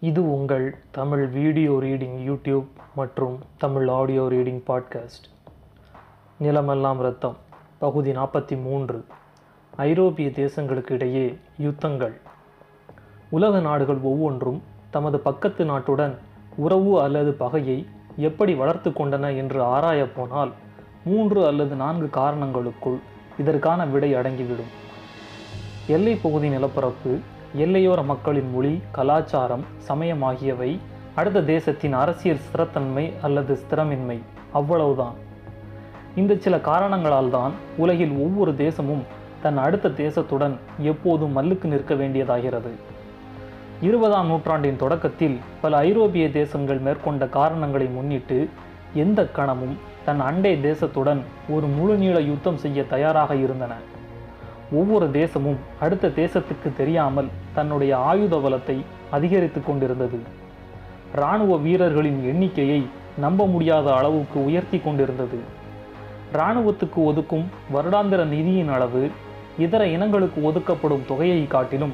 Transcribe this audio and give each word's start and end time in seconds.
இது 0.00 0.32
உங்கள் 0.32 0.78
Tamil 0.90 1.26
video 1.26 1.72
reading 1.72 2.18
YouTube 2.26 2.66
மற்றும் 2.94 3.38
தமிழ் 3.58 3.88
ஆடியோ 3.88 4.22
ரீடிங் 4.22 4.62
பாட்காஸ்ட். 4.66 5.26
நிலமெல்லாம் 6.40 6.98
ரத்தம் 6.98 7.36
பகுதி 7.78 8.12
நாற்பத்தி 8.12 8.62
மூன்று. 8.62 9.04
ஐரோப்பிய 9.76 10.28
தேசங்களுக்கு 10.28 10.92
இடையே 10.92 11.38
யுத்தங்கள். 11.60 12.20
உலக 13.28 13.60
நாடுகள் 13.60 13.98
ஒவ்வொன்றும் 14.02 14.62
தமது 14.90 15.18
பக்கத்து 15.18 15.64
நாட்டுடன் 15.64 16.14
உறவு 16.56 17.02
அல்லது 17.02 17.32
பகையை 17.32 17.86
எப்படி 18.16 18.54
வளர்த்து 18.54 18.90
கொண்டன 18.90 19.36
என்று 19.36 19.62
ஆராயப்போனால் 19.64 20.52
மூன்று 21.04 21.46
அல்லது 21.46 21.74
நான்கு 21.74 22.10
காரணங்களுக்குள் 22.10 22.98
இதற்கான 23.38 23.86
விடை 23.86 24.14
அடங்கிவிடும். 24.14 24.72
எல்லை 25.86 26.16
பகுதி 26.16 26.48
நிலப்பரப்பு 26.48 27.18
எல்லையோர 27.56 28.04
மக்களின் 28.04 28.50
மொழி 28.54 28.80
கலாச்சாரம் 28.92 29.64
சமயம் 29.76 30.22
ஆகியவை 30.22 30.80
அடுத்த 31.14 31.42
தேசத்தின் 31.42 31.92
அரசியல் 31.92 32.40
ஸ்திரத்தன்மை 32.46 33.12
அல்லது 33.22 33.58
ஸ்திரமின்மை 33.62 34.18
அவ்வளவுதான். 34.52 35.14
இந்த 36.16 36.36
சில 36.36 36.60
காரணங்களால் 36.60 37.30
தான் 37.30 37.52
உலகில் 37.76 38.10
ஒவ்வொரு 38.10 38.54
தேசமும் 38.54 39.02
தன் 39.42 39.56
அடுத்த 39.56 39.88
தேசத்துடன் 39.88 40.56
எப்போதும் 40.78 41.36
மல்லுக்கு 41.36 41.64
நிற்க 41.64 41.94
வேண்டியதாகிறது. 41.94 42.72
இருபதாம் 43.80 44.26
நூற்றாண்டின் 44.26 44.76
தொடக்கத்தில் 44.76 45.38
பல 45.60 45.76
ஐரோப்பிய 45.76 46.30
தேசங்கள் 46.30 46.78
மேற்கொண்ட 46.78 47.26
காரணங்களை 47.26 47.86
முன்னிட்டு 47.86 48.48
எந்த 48.94 49.26
கணமும் 49.26 49.76
தன் 50.04 50.20
அண்டை 50.20 50.56
தேசத்துடன் 50.62 51.20
ஒரு 51.48 51.66
முழுநீள 51.66 52.20
யுத்தம் 52.20 52.56
செய்ய 52.56 52.84
தயாராக 52.84 53.34
இருந்தன. 53.34 53.74
ஒவ்வொரு 54.72 55.10
தேசமும் 55.10 55.58
அடுத்த 55.80 56.08
தேசத்துக்கு 56.08 56.76
தெரியாமல் 56.76 57.28
தன்னுடைய 57.54 57.96
ஆயுத 57.96 58.36
பலத்தை 58.36 58.84
அதிகரித்து 59.10 59.64
கொண்டிருந்தது. 59.64 60.18
இராணுவ 61.14 61.56
வீரர்களின் 61.56 62.24
எண்ணிக்கையை 62.24 62.86
நம்ப 63.18 63.46
முடியாத 63.46 63.94
அளவுக்கு 63.94 64.44
உயர்த்தி 64.44 64.78
கொண்டிருந்தது. 64.78 65.38
இராணுவத்துக்கு 66.32 66.96
ஒதுக்கும் 66.96 67.46
வருடாந்திர 67.74 68.24
நிதியின் 68.24 68.72
அளவு 68.72 69.10
இதர 69.58 69.84
இனங்களுக்கு 69.84 70.42
ஒதுக்கப்படும் 70.42 71.06
தொகையை 71.06 71.46
காட்டிலும் 71.46 71.92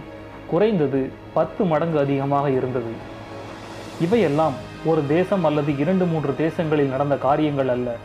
குறைந்தது 0.51 1.11
பத்து 1.35 1.65
மடங்கு 1.65 1.99
அதிகமாக 1.99 2.51
இருந்தது. 2.51 2.93
இவையெல்லாம் 4.01 4.53
ஒரு 4.85 5.07
தேசம் 5.07 5.45
அல்லது 5.45 5.79
இரண்டு 5.79 6.05
மூன்று 6.05 6.35
தேசங்களில் 6.39 6.89
நடந்த 6.89 7.17
காரியங்கள் 7.19 7.69
அல்ல. 7.69 7.97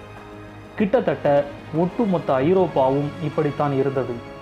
கிட்டத்தட்ட 0.75 1.43
ஒட்டுமொத்த 1.75 2.33
ஐரோப்பாவும் 2.33 3.09
இப்படித்தான் 3.23 3.73
இருந்தது. 3.73 4.37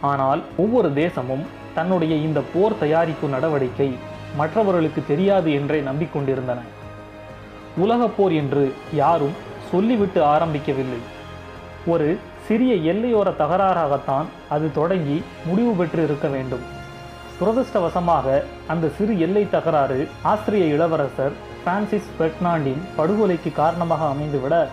ஆனால் 0.00 0.42
ஒவ்வொரு 0.56 0.92
தேசமும் 0.92 1.44
தன்னுடைய 1.74 2.14
இந்த 2.14 2.42
போர் 2.54 2.78
தயாரிப்பு 2.78 3.28
நடவடிக்கை 3.28 3.96
மற்றவர்களுக்கு 4.36 5.02
தெரியாது 5.08 5.52
என்றே 5.52 5.80
நம்பிக்கொண்டிருந்தன. 5.80 6.58
உலகப் 7.76 8.16
போர் 8.16 8.32
என்று 8.32 8.72
யாரும் 8.92 9.34
சொல்லிவிட்டு 9.70 10.24
ஆரம்பிக்கவில்லை. 10.24 11.00
ஒரு 11.86 12.18
சிறிய 12.46 12.92
எல்லையோர 12.92 13.28
தகராறாகத்தான் 13.38 14.24
அது 14.48 14.72
தொடங்கி 14.72 15.22
முடிவு 15.46 15.72
பெற்று 15.72 16.04
இருக்க 16.04 16.28
வேண்டும். 16.28 16.60
துரதிருஷ்டவசமாக 17.40 18.42
அந்த 18.66 18.88
சிறு 18.88 19.18
எல்லை 19.18 19.50
தகராறு 19.50 20.08
ஆஸ்திரிய 20.22 20.64
இளவரசர் 20.64 21.32
பிரான்சிஸ் 21.64 22.10
பெட்னாண்டின் 22.18 22.82
படுகொலைக்கு 22.98 23.52
காரணமாக 23.52 24.04
அமைந்துவிட 24.04 24.66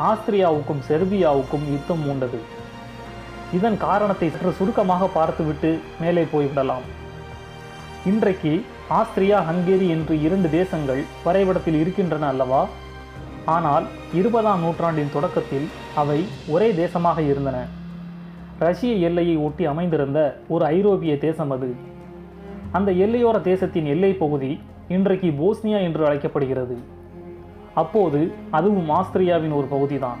ஆஸ்திரியாவுக்கும் 0.00 0.82
செர்பியாவுக்கும் 0.88 1.66
யுத்தம் 1.72 2.02
மூண்டது. 2.06 2.38
இதன் 3.52 3.76
காரணத்தை 3.76 4.30
சற்று 4.30 4.52
சுருக்கமாக 4.52 5.06
பார்த்துவிட்டு 5.06 5.78
மேலே 6.00 6.22
போய்விடலாம். 6.22 6.86
இன்றைக்கு 8.06 8.52
ஆஸ்திரியா 8.98 9.38
ஹங்கேரி 9.48 9.88
என்று 9.88 10.22
இரண்டு 10.22 10.50
தேசங்கள் 10.50 11.02
வரைபடத்தில் 11.24 11.78
இருக்கின்றன 11.80 12.26
அல்லவா? 12.26 12.66
ஆனால் 13.44 13.84
இருபதாம் 14.14 14.60
நூற்றாண்டின் 14.60 15.12
தொடக்கத்தில் 15.12 15.68
அவை 15.94 16.26
ஒரே 16.48 16.72
தேசமாக 16.72 17.18
இருந்தன. 17.18 17.66
ரஷ்ய 18.58 18.92
எல்லையை 19.08 19.36
ஒட்டி 19.36 19.66
அமைந்திருந்த 19.66 20.38
ஒரு 20.48 20.64
ஐரோப்பிய 20.64 21.18
தேசம் 21.18 21.50
அது. 21.50 21.70
அந்த 22.72 22.90
எல்லையோர 22.92 23.40
தேசத்தின் 23.40 23.86
எல்லை 23.86 24.12
பகுதி 24.12 24.60
இன்றைக்கு 24.88 25.30
போஸ்னியா 25.40 25.80
என்று 25.82 26.06
அழைக்கப்படுகிறது. 26.06 26.76
அப்போது 27.74 28.32
அதுவும் 28.50 28.90
ஆஸ்திரியாவின் 28.90 29.54
ஒரு 29.54 29.66
பகுதிதான். 29.66 30.20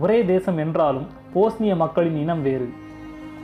ஒரே 0.00 0.24
தேசம் 0.24 0.58
என்றாலும் 0.58 1.06
போஸ்னிய 1.32 1.76
மக்களின் 1.76 2.16
இனம் 2.16 2.42
வேறு. 2.42 2.72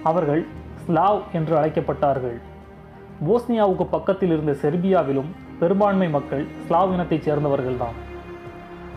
அவர்கள் 0.03 0.47
ஸ்லாவ் 0.87 1.21
என்று 1.33 1.57
அழைக்கப்பட்டார்கள். 1.57 2.39
போஸ்னியாவுக்கு 3.27 3.85
பக்கத்தில் 3.85 4.31
இருந்த 4.31 4.53
செர்பியாவிலும் 4.63 5.31
பெரும்பான்மை 5.59 6.09
மக்கள் 6.09 6.47
ஸ்லாவ் 6.69 6.93
இனத்தைச் 6.93 7.29
சேர்ந்தவர்கள்தான். 7.29 7.99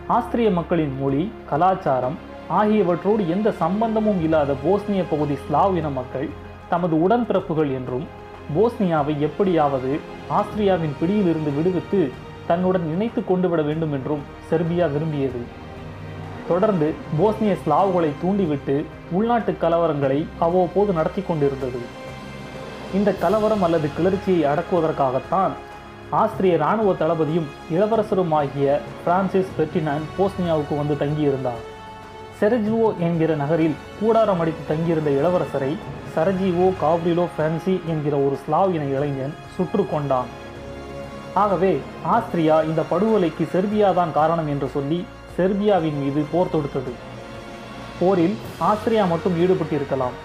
ஆஸ்திரிய 0.06 0.50
மக்களின் 0.50 0.94
மொழி 1.00 1.32
கலாச்சாரம் 1.48 2.16
ஆகியவற்றோடு 2.50 3.28
எந்த 3.28 3.52
சம்பந்தமும் 3.52 4.22
இல்லாத 4.22 4.54
போஸ்னிய 4.64 5.04
பகுதி 5.10 5.34
ஸ்லாவ் 5.34 5.76
இன 5.76 5.88
மக்கள் 5.90 6.28
தமது 6.68 6.96
உடன்பிறப்புகள் 6.96 7.72
என்றும் 7.72 8.06
போஸ்னியாவை 8.56 9.18
எப்படியாவது 9.18 9.98
ஆஸ்திரியாவின் 10.30 10.96
பிடியிலிருந்து 11.00 11.50
விடுவித்து 11.56 12.10
தன்னுடன் 12.46 12.92
இணைத்து 12.94 13.24
கொண்டு 13.24 13.48
விட 13.48 13.62
வேண்டும் 13.62 13.92
என்றும் 13.92 14.20
செர்பியா 14.50 14.92
விரும்பியது. 14.92 15.64
தொடர்ந்து 16.48 16.88
போஸ்னிய 17.18 17.54
ஸ்லாவ்களை 17.62 18.10
தூண்டிவிட்டு 18.22 18.76
உள்நாட்டு 19.18 19.52
கலவரங்களை 19.62 20.18
அவ்வப்போது 20.46 20.92
நடத்தி 20.98 21.22
கொண்டிருந்தது. 21.22 21.80
இந்த 22.98 23.10
கலவரம் 23.22 23.64
அல்லது 23.66 23.88
கிளர்ச்சியை 23.96 24.42
அடக்குவதற்காகத்தான் 24.52 25.54
ஆஸ்திரிய 26.20 26.56
இராணுவ 26.60 26.90
தளபதியும் 27.00 27.48
இளவரசரும் 27.74 28.34
ஆகிய 28.40 28.66
பிரான்சிஸ் 29.04 29.54
பெர்டினான் 29.56 30.04
போஸ்னியாவுக்கு 30.18 30.74
வந்து 30.80 30.96
தங்கியிருந்தார். 31.02 31.62
செரஜிவோ 32.40 32.88
என்கிற 33.06 33.34
நகரில் 33.42 33.76
கூடாரம் 34.00 34.40
அடித்து 34.42 34.64
தங்கியிருந்த 34.70 35.10
இளவரசரை 35.20 35.72
சரஜிவோ 36.14 36.66
காவ்ரிலோ 36.82 37.24
பிரான்சி 37.36 37.74
என்கிற 37.92 38.14
ஒரு 38.26 38.36
ஸ்லாவ் 38.42 38.74
இன 38.76 38.84
இளைஞன் 38.96 39.34
சுற்று 39.56 39.84
கொண்டான். 39.92 40.30
ஆகவே 41.42 41.72
ஆஸ்திரியா 42.14 42.56
இந்த 42.70 42.82
படுகொலைக்கு 42.92 43.46
செர்பியா 43.54 43.88
தான் 43.98 44.12
காரணம் 44.18 44.48
என்று 44.54 44.68
சொல்லி 44.76 45.00
செர்பியாவின் 45.36 45.98
மீது 46.02 46.20
போர் 46.32 46.52
தொடுத்தது. 46.54 46.92
போரில் 48.00 48.36
ஆஸ்திரியா 48.68 49.04
மட்டும் 49.12 49.36
ஈடுபட்டிருக்கலாம். 49.42 50.16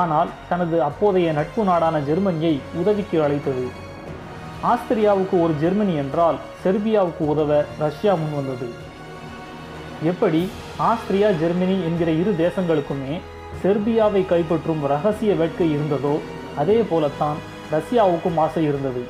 ஆனால் 0.00 0.30
தனது 0.48 0.76
அப்போதைய 0.86 1.28
நட்பு 1.32 1.62
நாடான 1.68 1.96
ஜெர்மனியை 2.08 2.54
உதவிக்கு 2.80 3.18
அழைத்தது. 3.26 3.66
ஆஸ்திரியாவுக்கு 4.70 5.36
ஒரு 5.44 5.54
ஜெர்மனி 5.62 5.94
என்றால் 6.02 6.38
செர்பியாவுக்கு 6.64 7.24
உதவ 7.32 7.50
ரஷ்யா 7.84 8.12
முன்வந்தது 8.22 8.68
எப்படி 10.10 10.40
ஆஸ்திரியா 10.90 11.28
ஜெர்மனி 11.42 11.76
என்கிற 11.88 12.10
இரு 12.20 12.32
தேசங்களுக்குமே 12.44 13.14
செர்பியாவை 13.62 14.22
கைப்பற்றும் 14.32 14.82
ரகசிய 14.92 15.34
வேட்கை 15.34 15.68
இருந்ததோ 15.76 16.14
அதே 16.62 16.78
போலத்தான் 16.90 17.38
ரஷ்யாவுக்கும் 17.74 18.38
ஆசை 18.44 18.62
இருந்தது. 18.70 19.02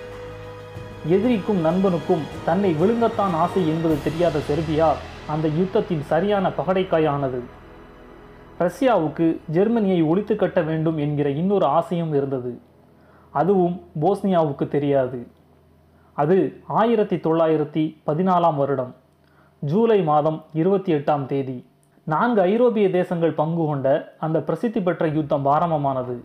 எதிரிக்கும் 1.17 1.61
நண்பனுக்கும் 1.67 2.23
தன்னை 2.45 2.71
விழுங்கத்தான் 2.81 3.35
ஆசை 3.45 3.63
என்பது 3.73 3.97
தெரியாத 4.07 4.43
செர்பியா 4.49 4.89
அந்த 5.29 5.49
யுத்தத்தின் 5.49 6.01
சரியான 6.01 6.49
பகடைக்காயானது. 6.49 7.41
ரஷ்யாவுக்கு 8.61 9.41
ஜெர்மனியை 9.49 10.03
ஒழித்து 10.03 10.37
கட்ட 10.37 10.61
வேண்டும் 10.63 10.97
என்கிற 10.97 11.31
இன்னொரு 11.31 11.67
ஆசையும் 11.67 12.15
இருந்தது. 12.15 12.61
அதுவும் 13.31 13.81
போஸ்னியாவுக்கு 14.01 14.69
தெரியாது. 14.69 15.27
அது 16.13 16.61
ஆயிரத்தி 16.67 17.17
தொள்ளாயிரத்தி 17.17 17.97
பதினாலாம் 18.07 18.57
வருடம் 18.57 18.95
ஜூலை 19.61 20.03
மாதம் 20.03 20.45
இருபத்தி 20.53 20.95
எட்டாம் 20.95 21.27
தேதி. 21.27 21.67
நான்கு 22.05 22.41
ஐரோப்பிய 22.41 22.91
தேசங்கள் 22.91 23.33
பங்கு 23.33 23.67
கொண்ட 23.67 24.15
அந்த 24.19 24.41
பிரசித்தி 24.41 24.83
பெற்ற 24.83 25.07
யுத்தம் 25.07 25.47
ஆரம்பமானது. 25.47 26.25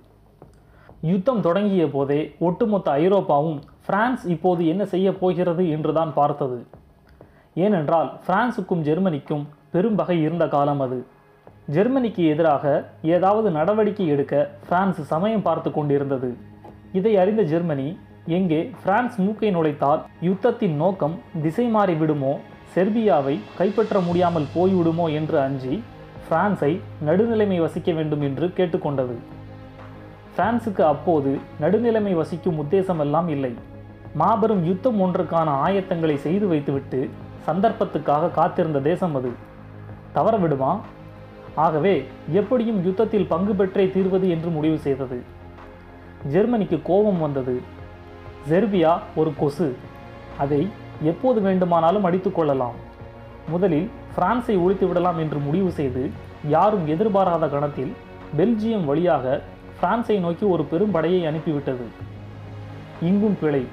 யுத்தம் 1.01 1.41
தொடங்கிய 1.41 1.89
போதே 1.89 2.35
ஒட்டுமொத்த 2.39 2.91
ஐரோப்பாவும் 2.91 3.59
பிரான்ஸ் 3.85 4.25
இப்போது 4.25 4.67
என்ன 4.67 4.85
செய்ய 4.85 5.17
போகிறது 5.17 5.69
என்றுதான் 5.69 6.13
பார்த்தது. 6.13 6.65
ஏனென்றால் 7.55 8.09
பிரான்சுக்கும் 8.27 8.83
ஜெர்மனிக்கும் 8.87 9.43
பெரும் 9.73 9.97
பகை 9.99 10.17
இருந்த 10.21 10.45
காலம் 10.47 10.81
அது. 10.85 10.99
ஜெர்மனிக்கு 11.75 12.23
எதிராக 12.33 12.65
ஏதாவது 13.15 13.47
நடவடிக்கை 13.57 14.05
எடுக்க 14.13 14.35
பிரான்ஸ் 14.69 15.01
சமயம் 15.11 15.45
பார்த்து 15.47 15.69
கொண்டிருந்தது. 15.71 16.29
இதை 16.99 17.13
அறிந்த 17.23 17.41
ஜெர்மனி 17.51 17.87
எங்கே 18.37 18.61
பிரான்ஸ் 18.83 19.17
மூக்கை 19.25 19.49
நுழைத்தால் 19.55 20.01
யுத்தத்தின் 20.27 20.75
நோக்கம் 20.83 21.15
திசை 21.43 21.65
மாறி 21.75 21.95
விடுமோ? 22.01 22.33
செர்பியாவை 22.75 23.35
கைப்பற்ற 23.59 23.99
முடியாமல் 24.07 24.47
போய்விடுமோ 24.55 25.05
என்று 25.19 25.37
அஞ்சி 25.45 25.75
பிரான்ஸை 26.27 26.71
நடுநிலைமை 27.07 27.57
வசிக்க 27.63 27.91
வேண்டும் 27.97 28.23
என்று 28.27 28.47
கேட்டுக்கொண்டது 28.57 29.15
பிரான்சுக்கு 30.35 30.83
அப்போது 30.91 31.31
நடுநிலைமை 31.63 32.13
வசிக்கும் 32.19 32.59
உத்தேசமெல்லாம் 32.63 33.29
இல்லை. 33.35 33.51
மாபெரும் 34.21 34.63
யுத்தம் 34.69 35.01
ஒன்றுக்கான 35.05 35.47
ஆயத்தங்களை 35.65 36.15
செய்து 36.27 36.45
வைத்துவிட்டு 36.47 37.01
சந்தர்ப்பத்துக்காக 37.47 38.31
காத்திருந்த 38.31 38.79
தேசம் 38.79 39.15
அது. 39.15 39.31
தவற 40.13 40.37
விடுமா 40.37 40.79
ஆகவே 41.55 42.07
எப்படியும் 42.29 42.83
யுத்தத்தில் 42.83 43.25
பங்கு 43.25 43.55
பெற்றே 43.55 43.85
தீர்வது 43.85 44.29
என்று 44.29 44.49
முடிவு 44.49 44.77
செய்தது. 44.77 45.21
ஜெர்மனிக்கு 46.27 46.81
கோபம் 46.83 47.19
வந்தது. 47.19 47.61
செர்பியா 48.49 48.99
ஒரு 49.15 49.33
கொசு. 49.39 49.75
அதை 50.37 50.69
எப்போது 51.01 51.41
வேண்டுமானாலும் 51.41 52.05
அடித்துக்கொள்ளலாம் 52.05 52.77
முதலில் 53.49 53.89
பிரான்ஸை 54.17 54.63
ஒழித்து 54.63 54.87
விடலாம் 54.87 55.17
என்று 55.17 55.37
முடிவு 55.37 55.71
செய்து 55.71 56.09
யாரும் 56.47 56.87
எதிர்பாராத 56.87 57.47
கணத்தில் 57.47 57.93
பெல்ஜியம் 58.37 58.85
வழியாக 58.85 59.41
பிரான்ஸை 59.81 60.19
நோக்கி 60.19 60.45
ஒரு 60.45 60.63
பெரும் 60.63 60.91
படையை 60.91 61.33
அனுப்பிவிட்டது. 61.33 61.85
இங்கும் 63.01 63.37
பிழை. 63.41 63.65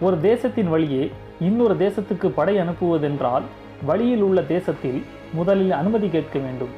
ஒரு 0.00 0.20
தேசத்தின் 0.20 0.68
வழியே 0.68 1.12
இன்னொரு 1.40 1.74
தேசத்துக்கு 1.74 2.26
படை 2.26 2.56
அனுப்புவதென்றால் 2.56 3.42
வழியில் 3.82 4.22
உள்ள 4.22 4.42
தேசத்தில் 4.42 5.04
முதலில் 5.32 5.70
அனுமதி 5.70 6.08
கேட்க 6.08 6.38
வேண்டும். 6.38 6.68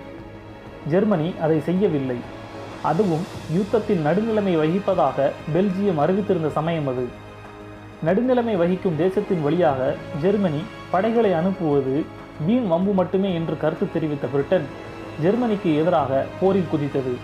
ஜெர்மனி 0.89 1.35
அதை 1.41 1.61
செய்யவில்லை. 1.61 2.17
அதுவும் 2.83 3.25
யுத்தத்தில் 3.53 4.05
நடுநிலைமை 4.07 4.55
வகிப்பதாக 4.59 5.31
பெல்ஜியம் 5.55 6.01
அறிவித்திருந்த 6.05 6.49
சமயம் 6.49 6.89
அது. 6.89 7.05
நடுநிலைமை 8.05 8.57
வகிக்கும் 8.57 8.97
தேசத்தின் 8.97 9.43
வழியாக 9.43 9.95
ஜெர்மனி 10.23 10.63
படைகளை 10.91 11.33
அனுப்புவது 11.33 12.05
வீண் 12.47 12.67
வம்பு 12.67 12.93
மட்டுமே 12.93 13.35
என்று 13.35 13.59
கருத்து 13.59 13.93
தெரிவித்த 13.93 14.27
பிரிட்டன் 14.27 14.65
ஜெர்மனிக்கு 15.23 15.77
எதிராக 15.77 16.25
போரில் 16.41 16.71
குதித்தது. 16.73 17.15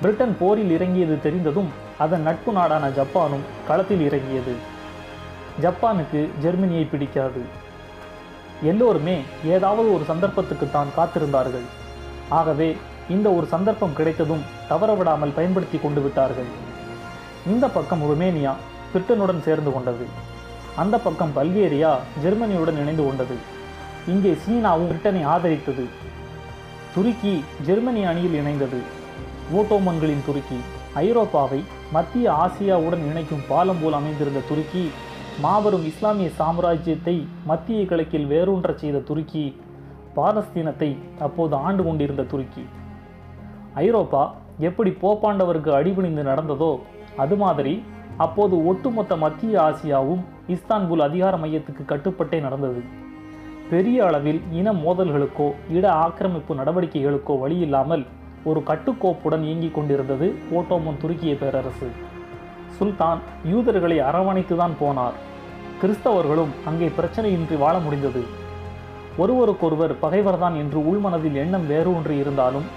பிரிட்டன் 0.00 0.36
போரில் 0.40 0.70
இறங்கியது 0.70 1.20
தெரிந்ததும் 1.20 1.68
அதன் 1.98 2.22
நட்பு 2.22 2.52
நாடான 2.52 2.88
ஜப்பானும் 2.88 3.44
களத்தில் 3.66 4.00
இறங்கியது. 4.00 4.72
ஜப்பானுக்கு 5.62 6.28
ஜெர்மனியை 6.42 6.84
பிடிக்காது. 6.84 7.42
எல்லோருமே 8.62 9.16
ஏதாவது 9.44 9.94
ஒரு 9.94 10.04
சந்தர்ப்பத்துக்கு 10.04 10.70
தான் 10.70 10.94
காத்திருந்தார்கள். 10.96 11.66
ஆகவே 12.28 12.76
இந்த 13.08 13.30
ஒரு 13.30 13.46
சந்தர்ப்பம் 13.46 13.94
கிடைத்ததும் 13.94 14.44
தவறவிடாமல் 14.70 15.34
பயன்படுத்தி 15.34 15.78
கொண்டு 15.78 16.00
விட்டார்கள். 16.00 16.50
இந்த 17.46 17.66
பக்கம் 17.68 18.02
ருமேனியா 18.10 18.52
பிரிட்டனுடன் 18.92 19.42
சேர்ந்து 19.42 19.72
கொண்டது. 19.72 20.06
அந்த 20.76 20.98
பக்கம் 20.98 21.34
பல்கேரியா 21.36 21.90
ஜெர்மனியுடன் 22.24 22.80
இணைந்து 22.82 23.04
கொண்டது. 23.06 23.36
இங்கே 24.06 24.36
சீனாவும் 24.44 24.88
பிரிட்டனை 24.90 25.22
ஆதரித்தது. 25.34 25.84
துருக்கி 26.94 27.44
ஜெர்மனி 27.66 28.04
அணியில் 28.04 28.38
இணைந்தது. 28.40 28.80
ஓட்டோமன்களின் 29.54 30.24
துருக்கி 30.26 30.58
ஐரோப்பாவை 30.94 31.64
மத்திய 31.92 32.32
ஆசியாவுடன் 32.32 33.04
இணைக்கும் 33.10 33.46
பாலம் 33.48 33.80
போல் 33.82 33.92
அமைந்திருந்த 33.92 34.40
துருக்கி 34.48 34.90
மாபெரும் 35.42 35.86
இஸ்லாமிய 35.88 36.28
சாம்ராஜ்யத்தை 36.38 37.14
மத்திய 37.48 37.78
கிழக்கில் 37.90 38.26
வேரூன்றச் 38.32 38.82
செய்த 38.82 38.98
துருக்கி 39.08 39.42
பாலஸ்தீனத்தை 40.16 40.90
அப்போது 41.26 41.54
ஆண்டு 41.66 41.82
கொண்டிருந்த 41.84 42.22
துருக்கி. 42.32 42.64
ஐரோப்பா 43.84 44.22
எப்படி 44.68 44.90
போப்பாண்டவருக்கு 45.02 45.70
அடிபணிந்து 45.78 46.24
நடந்ததோ 46.30 46.70
அது 47.24 47.36
மாதிரி 47.42 47.74
அப்போது 48.26 48.54
ஒட்டுமொத்த 48.70 49.16
மத்திய 49.24 49.60
ஆசியாவும் 49.66 50.22
இஸ்தான்புல் 50.56 51.04
அதிகார 51.08 51.34
மையத்துக்கு 51.44 51.84
கட்டுப்பட்டே 51.92 52.40
நடந்தது. 52.46 52.82
பெரிய 53.72 53.98
அளவில் 54.06 54.40
இன 54.60 54.72
மோதல்களுக்கோ 54.84 55.50
இட 55.76 55.84
ஆக்கிரமிப்பு 56.06 56.54
நடவடிக்கைகளுக்கோ 56.62 57.36
வழியில்லாமல் 57.44 58.04
ஒரு 58.50 58.60
கட்டுக்கோப்புடன் 58.70 59.44
இயங்கிக் 59.48 59.76
கொண்டிருந்தது 59.76 60.26
ஓட்டோமன் 60.58 61.00
துருக்கிய 61.04 61.34
பேரரசு. 61.42 61.88
சுல்தான் 62.78 63.20
யூதர்களை 63.44 63.98
அரவணைத்துதான் 64.00 64.74
போனார். 64.80 65.16
கிறிஸ்தவர்களும் 65.82 66.52
அங்கே 66.64 66.90
பிரச்சனையின்றி 66.98 67.58
வாழ 67.58 67.78
முடிந்தது. 67.78 68.22
ஒருவருக்கொருவர் 69.16 69.94
பகைவர்தான் 70.02 70.56
என்று 70.56 70.78
உள்மனதில் 70.80 71.34
எண்ணம் 71.34 71.66
வேறு 71.66 71.96
ஒன்று 71.96 72.18
இருந்தாலும் 72.18 72.68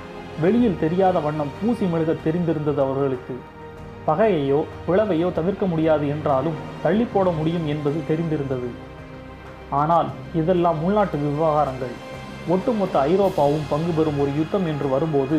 வெளியில் 0.41 0.79
தெரியாத 0.79 1.19
வண்ணம் 1.19 1.53
பூசி 1.59 1.85
மெழுக 1.85 2.15
தெரிந்திருந்தது 2.25 2.79
அவர்களுக்கு. 2.79 3.35
பகையையோ 4.07 4.59
பிளவையோ 4.87 5.29
தவிர்க்க 5.33 5.65
முடியாது 5.65 6.07
என்றாலும் 6.07 6.59
தள்ளி 6.83 7.07
போட 7.13 7.29
முடியும் 7.29 7.67
என்பது 7.67 8.03
தெரிந்திருந்தது. 8.09 8.69
ஆனால் 9.69 10.09
இதெல்லாம் 10.35 10.83
உள்நாட்டு 10.83 11.17
விவகாரங்கள். 11.17 11.95
ஒட்டுமொத்த 12.47 12.99
ஐரோப்பாவும் 13.05 13.65
பங்கு 13.69 13.91
பெறும் 13.97 14.19
ஒரு 14.19 14.31
யுத்தம் 14.37 14.65
என்று 14.65 14.89
வரும்போது 14.89 15.37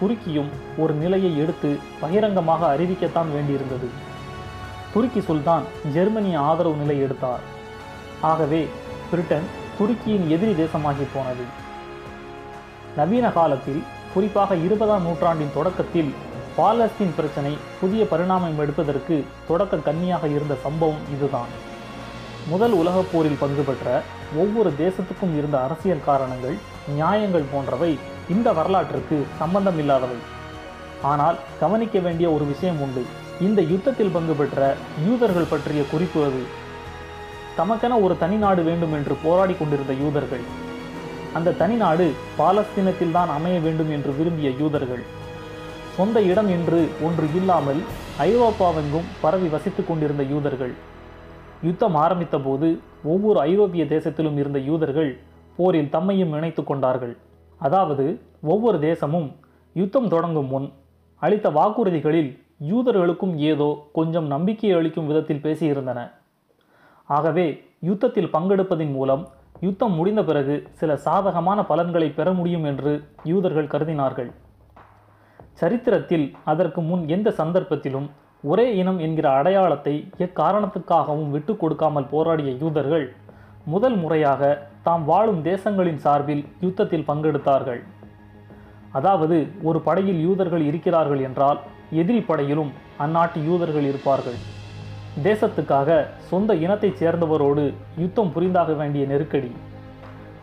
துருக்கியும் 0.00 0.50
ஒரு 0.78 0.94
நிலையை 0.94 1.38
எடுத்து 1.38 1.78
பகிரங்கமாக 2.00 2.76
அறிவிக்கத்தான் 2.76 3.30
வேண்டியிருந்தது. 3.36 3.88
துருக்கி 4.94 5.20
சுல்தான் 5.20 5.62
ஜெர்மனிய 5.92 6.40
ஆதரவு 6.40 6.76
நிலை 6.76 6.98
எடுத்தார். 7.00 7.40
ஆகவே 8.20 8.68
பிரிட்டன் 9.10 9.46
துருக்கியின் 9.78 10.28
எதிரி 10.28 10.52
தேசமாகி 10.62 11.04
போனது. 11.14 11.44
நவீன 12.96 13.30
காலத்தில் 13.30 13.82
குறிப்பாக 14.14 14.56
இருபதாம் 14.56 15.02
நூற்றாண்டின் 15.02 15.54
தொடக்கத்தில் 15.54 16.14
பாலஸ்தீன் 16.56 17.14
பிரச்சனை 17.16 17.56
புதிய 17.80 18.04
பரிணாமம் 18.04 18.58
எடுப்பதற்கு 18.58 19.24
தொடக்க 19.48 19.76
கன்னியாக 19.76 20.26
இருந்த 20.26 20.54
சம்பவம் 20.62 21.04
இதுதான். 21.14 21.52
முதல் 22.48 22.72
உலகப் 22.72 23.08
போரில் 23.12 23.40
பங்கு 23.40 23.62
பெற்ற 23.62 24.02
ஒவ்வொரு 24.36 24.72
தேசத்துக்கும் 24.78 25.36
இருந்த 25.38 25.56
அரசியல் 25.60 26.04
காரணங்கள் 26.04 26.56
நியாயங்கள் 26.88 27.50
போன்றவை 27.52 27.98
இந்த 28.28 28.52
வரலாற்றுக்கு 28.52 29.26
சம்பந்தம் 29.38 29.78
இல்லாதவை. 29.78 30.18
ஆனால் 31.02 31.36
கவனிக்க 31.60 31.98
வேண்டிய 31.98 32.32
ஒரு 32.32 32.44
விஷயம் 32.44 32.80
உண்டு. 32.80 33.02
இந்த 33.40 33.62
யுத்தத்தில் 33.62 34.10
பங்கு 34.10 34.32
பெற்ற 34.32 34.76
யூதர்கள் 35.06 35.50
பற்றிய 35.50 35.82
குறிப்பு 35.90 36.24
அது. 36.24 36.42
தமக்கென 37.58 38.02
ஒரு 38.02 38.18
தனி 38.18 38.36
நாடு 38.36 38.62
வேண்டும் 38.62 38.92
என்று 38.92 39.14
போராடி 39.22 39.54
கொண்டிருந்த 39.56 39.92
யூதர்கள். 39.92 40.44
அந்த 41.34 41.52
தனி 41.52 41.74
நாடு 41.74 42.12
பாலஸ்தீனத்தில் 42.38 43.10
தான் 43.10 43.28
அமைய 43.28 43.60
வேண்டும் 43.60 43.90
என்று 43.90 44.16
விரும்பிய 44.16 44.50
யூதர்கள். 44.50 45.02
சொந்த 45.96 46.20
இடம் 46.20 46.48
என்று 46.48 46.88
ஒன்று 47.02 47.26
இல்லாமல் 47.34 47.80
ஐரோப்பாவெங்கும் 48.18 49.08
பரவி 49.20 49.46
வசித்துக் 49.46 49.88
கொண்டிருந்த 49.88 50.22
யூதர்கள். 50.22 50.74
யுத்தம் 51.62 51.94
ஆரம்பித்த 51.94 52.38
போது 52.38 52.80
ஒவ்வொரு 53.04 53.40
ஐரோப்பிய 53.40 53.84
தேசத்திலும் 53.84 54.38
இருந்த 54.38 54.58
யூதர்கள் 54.58 55.18
போரில் 55.60 55.92
தம்மையும் 55.94 56.34
இணைத்து 56.38 56.64
கொண்டார்கள். 56.64 57.14
அதாவது 57.60 58.04
ஒவ்வொரு 58.52 58.78
தேசமும் 58.88 59.28
யுத்தம் 59.76 60.12
தொடங்கும் 60.14 60.50
முன் 60.52 60.68
அளித்த 61.22 61.48
வாக்குறுதிகளில் 61.58 62.30
யூதர்களுக்கும் 62.70 63.34
ஏதோ 63.50 63.68
கொஞ்சம் 63.98 64.26
நம்பிக்கை 64.32 64.70
அளிக்கும் 64.78 65.08
விதத்தில் 65.10 65.44
பேசியிருந்தன. 65.44 66.00
ஆகவே 67.08 67.46
யுத்தத்தில் 67.88 68.32
பங்கெடுப்பதின் 68.34 68.94
மூலம் 68.96 69.22
யுத்தம் 69.66 69.94
முடிந்த 69.98 70.20
பிறகு 70.28 70.54
சில 70.80 70.90
சாதகமான 71.06 71.60
பலன்களை 71.70 72.08
பெற 72.18 72.28
முடியும் 72.38 72.66
என்று 72.70 72.92
யூதர்கள் 73.30 73.72
கருதினார்கள். 73.72 74.30
சரித்திரத்தில் 75.60 76.26
அதற்கு 76.52 76.80
முன் 76.90 77.02
எந்த 77.14 77.28
சந்தர்ப்பத்திலும் 77.40 78.08
ஒரே 78.44 78.66
இனம் 78.82 79.00
என்கிற 79.06 79.26
அடையாளத்தை 79.38 79.94
எக்காரணத்துக்காகவும் 80.26 81.32
விட்டு 81.34 81.54
கொடுக்காமல் 81.62 82.10
போராடிய 82.12 82.50
யூதர்கள் 82.62 83.06
முதல் 83.64 83.96
முறையாக 83.96 84.66
தாம் 84.82 85.04
வாழும் 85.04 85.44
தேசங்களின் 85.44 85.96
சார்பில் 85.96 86.44
யுத்தத்தில் 86.60 87.04
பங்கெடுத்தார்கள். 87.08 87.82
அதாவது 88.92 89.46
ஒரு 89.62 89.80
படையில் 89.80 90.20
யூதர்கள் 90.20 90.62
இருக்கிறார்கள் 90.62 91.20
என்றால் 91.20 91.60
எதிரி 91.90 92.20
படையிலும் 92.20 92.72
அந்நாட்டு 92.98 93.44
யூதர்கள் 93.44 93.82
இருப்பார்கள். 93.82 94.34
தேசத்துக்காக 95.22 96.06
சொந்த 96.16 96.54
இனத்தைச் 96.54 97.04
சேர்ந்தவரோடு 97.04 97.74
யுத்தம் 97.98 98.32
புரிந்தாக 98.32 98.76
வேண்டிய 98.76 99.06
நெருக்கடி. 99.06 99.52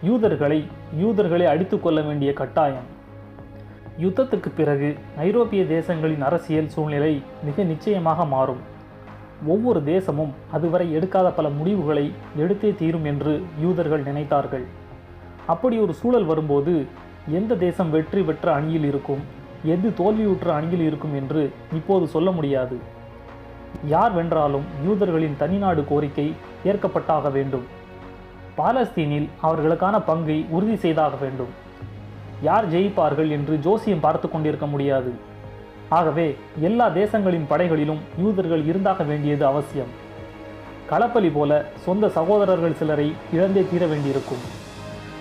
யூதர்களை 0.04 0.66
யூதர்களை 0.98 1.46
அடித்து 1.46 1.80
கொள்ள 1.80 2.02
வேண்டிய 2.02 2.34
கட்டாயம். 2.34 2.96
யுத்தத்துக்கு 4.02 4.50
பிறகு 4.56 4.96
ஐரோப்பிய 5.18 5.64
தேசங்களின் 5.64 6.22
அரசியல் 6.22 6.70
சூழ்நிலை 6.70 7.22
மிக 7.44 7.64
நிச்சயமாக 7.64 8.26
மாறும். 8.26 8.76
ஒவ்வொரு 9.46 9.84
தேசமும் 9.84 10.34
அதுவரை 10.51 10.88
எடுக்காத 10.98 11.27
பல 11.32 11.50
முடிவுகளை 11.50 12.12
எடுத்தே 12.38 12.75
தீரும் 12.75 13.06
என்று 13.06 13.41
யூதர்கள் 13.62 14.03
நினைத்தார்கள். 14.03 14.65
அப்படி 15.48 15.79
ஒரு 15.79 15.94
சூழல் 15.94 16.25
வரும்போது 16.25 16.86
எந்த 17.27 17.56
தேசம் 17.56 17.89
வெற்றி 17.89 18.22
பெற்ற 18.22 18.53
அணியில் 18.53 18.84
இருக்கும் 18.84 19.22
எது 19.63 19.94
தோல்வியுற்ற 19.94 20.53
அணியில் 20.53 20.82
இருக்கும் 20.82 21.15
என்று 21.15 21.51
இப்போது 21.74 22.08
சொல்ல 22.08 22.32
முடியாது. 22.32 22.77
யார் 23.86 24.13
வென்றாலும் 24.13 24.65
யூதர்களின் 24.88 25.39
தனிநாடு 25.39 25.84
கோரிக்கை 25.86 26.34
ஏற்கப்பட்டாக 26.63 27.32
வேண்டும். 27.32 27.65
பாலஸ்தீனில் 28.58 29.29
அவர்களுக்கான 29.41 29.96
பங்கை 30.00 30.46
உறுதி 30.50 30.75
செய்தாக 30.75 31.15
வேண்டும். 31.15 31.51
யார் 32.41 32.70
ஜெயிப்பார்கள் 32.70 33.29
என்று 33.29 33.58
ஜோசியம் 33.58 34.00
பார்த்து 34.00 34.29
கொண்டிருக்க 34.29 34.65
முடியாது. 34.65 35.12
ஆகவே 35.89 36.36
எல்லா 36.60 36.89
தேசங்களின் 36.89 37.48
படைகளிலும் 37.48 38.00
யூதர்கள் 38.20 38.65
இருந்தாக 38.65 39.03
வேண்டியது 39.03 39.46
அவசியம். 39.46 39.91
களப்பலி 40.89 41.32
போல 41.32 41.65
சொந்த 41.86 42.10
சகோதரர்கள் 42.10 42.75
சிலரை 42.75 43.13
இழந்தே 43.34 43.65
தீர 43.72 43.86
வேண்டியிருக்கும். 43.86 44.44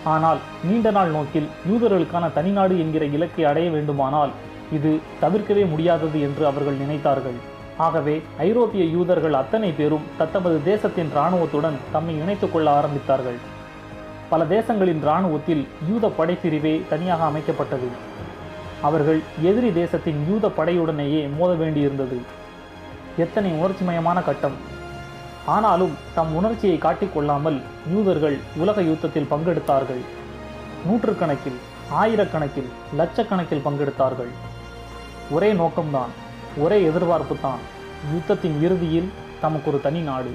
ஆனால் 0.05 0.39
நீண்ட 0.65 0.91
நாள் 0.91 1.11
நோக்கில் 1.11 1.49
யூதர்களுக்கான 1.71 2.31
தனிநாடு 2.35 2.79
என்கிற 2.79 3.05
இலக்கை 3.05 3.45
அடைய 3.45 3.71
வேண்டுமானால் 3.71 4.31
இது 4.73 4.99
தவிர்க்கவே 5.21 5.69
முடியாதது 5.69 6.21
என்று 6.21 6.47
அவர்கள் 6.47 6.75
நினைத்தார்கள். 6.75 7.39
ஆகவே 7.77 8.23
ஐரோப்பிய 8.39 8.85
யூதர்கள் 8.85 9.33
அத்தனை 9.33 9.71
பேரும் 9.71 10.03
தத்தமது 10.19 10.63
தேசத்தின் 10.65 11.11
இராணுவத்துடன் 11.15 11.77
தம்மை 11.93 12.21
இணைத்துக் 12.21 12.53
கொள்ள 12.53 12.81
ஆரம்பித்தார்கள். 12.81 13.39
பல 14.29 14.45
தேசங்களின் 14.45 15.03
இராணுவத்தில் 15.03 15.67
யூத 15.91 16.11
படைப்பிரிவே 16.19 16.83
தனியாக 16.89 17.25
அமைக்கப்பட்டது. 17.25 17.89
அவர்கள் 18.83 19.21
எதிரி 19.43 19.73
தேசத்தின் 19.73 20.27
யூத 20.29 20.49
படையுடனேயே 20.49 21.37
மோத 21.39 21.55
வேண்டியிருந்தது. 21.55 22.19
எத்தனை 23.17 23.51
உணர்ச்சிமயமான 23.53 24.25
கட்டம். 24.25 24.57
ஆனாலும் 25.47 25.95
தம் 26.15 26.35
உணர்ச்சியை 26.35 26.79
காட்டிக்கொள்ளாமல் 26.79 27.63
யூதர்கள் 27.95 28.39
உலக 28.57 28.83
யுத்தத்தில் 28.83 29.31
பங்கெடுத்தார்கள். 29.31 30.03
நூற்றுக்கணக்கில் 30.87 31.59
ஆயிரக்கணக்கில் 32.01 32.71
லட்சக்கணக்கில் 32.97 33.65
பங்கெடுத்தார்கள். 33.67 34.33
ஒரே 35.31 35.53
நோக்கம்தான் 35.53 36.13
ஒரே 36.59 36.83
எதிர்பார்ப்பு 36.83 37.37
தான் 37.41 37.59
யுத்தத்தின் 38.15 38.63
இறுதியில் 38.63 39.11
தமக்கு 39.41 39.71
ஒரு 39.71 39.81
தனி 39.81 40.01
நாடு. 40.01 40.33